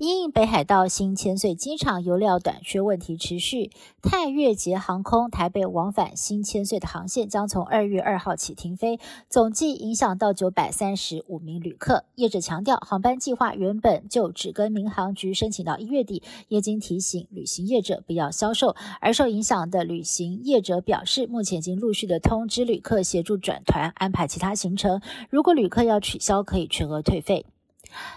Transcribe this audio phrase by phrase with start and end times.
[0.00, 12.04] 因北海道新千岁机场油料短缺问题持续，泰越捷航空台北往返新千岁的航线将从二月二号起停飞，总计影响到九百三十五名旅客。
[12.14, 18.74] 业者强调，航班计划原本就只跟民航局申请到一月底，业经提醒旅行业者不要销售。
[19.02, 27.44] 而受影响的旅行业者表示，目前已经陆续的通知旅客协助转团安排其他行程，如果旅客要取消，可以全额退费。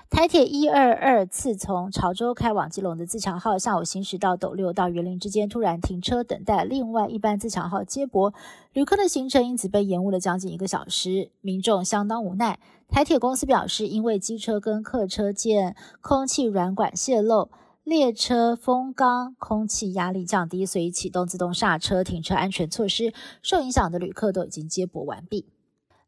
[0.10, 8.34] 台铁一二二次从潮州开往基隆的自强号，下午行驶到斗六到园林之间，突然停车等待另外一班自强号接驳，
[8.74, 12.60] 旅客的行程因此被延误了将近一个小时，民众相当无奈。
[12.90, 17.50] 台铁公司表示，因为机车跟客车间空气软管泄漏，
[17.84, 23.12] 列车风缸空气压力降低，所以启动自动刹车停车安全措施，
[23.42, 25.48] 受影响的旅客都已经接驳完毕。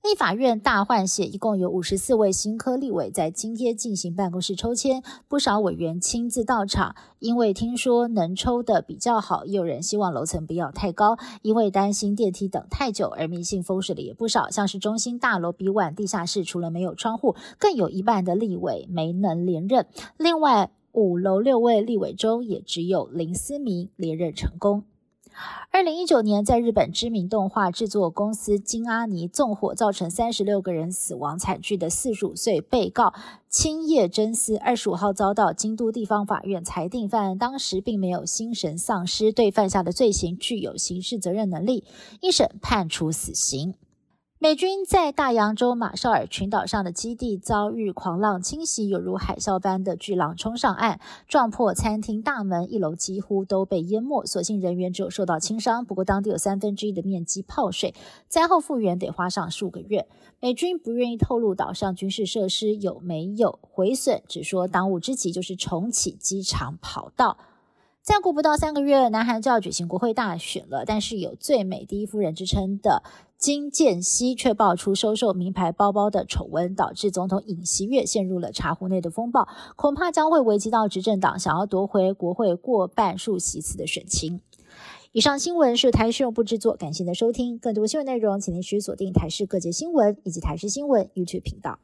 [0.06, 19.88] 立法院大换血，一共有五十四位新科立委在今天进行办公室抽签，不少委员亲自到场，因为听说能抽的比较好，也有人希望楼层不要太高，因为担心电梯等太久而迷信风水的也不少，像是中心大楼 B 馆地下室除了没有窗户，更有一半的立委没能连任。
[20.18, 24.84] 另外五楼六位立委中，也只有林思明连任成功。
[25.72, 33.14] 二零一九年，在日本知名动画制作公司金阿尼纵火造成三十六个人死亡惨剧的四十五岁被告
[33.50, 41.84] 青叶真司，二十五号遭到京都地方法院裁定犯案当时并没有心神丧失，对犯下的罪行具有刑事责任能力，
[42.22, 43.76] 一审判处死刑。
[44.38, 54.26] 美军在大洋洲马绍尔群岛上的基地遭遇狂浪侵袭，犹如海啸般的巨浪冲上岸，撞破餐厅大门，一楼几乎都被淹没。
[54.26, 57.96] 所幸人员只有受到轻伤，不过当地有三分之一的面积泡水，
[58.28, 60.06] 灾后复原得花上数个月。
[60.42, 67.38] 美军不愿意透露岛上军事设施有没有毁损，只说当务之急就是重启机场跑道。
[68.06, 73.02] 再过不到三个月，南韩就要举行国会大选了，但是有最美第一夫人之称的。
[73.40, 84.40] 金建熙却爆出收受名牌包包的丑闻，导致总统尹锡悦陷入了茶壶内的风暴，恐怕将会危及到执政党想要夺回国会过半数席次的选情。
[85.12, 87.58] 以上新闻是台视用部制作，感谢您的收听。
[87.58, 91.80] 更多新闻内容，请您持续锁定台视各界新闻以及台视新闻 YouTube 频道。